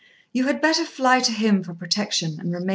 [0.33, 2.69] You had better fly to him for protection, and remain in hiding."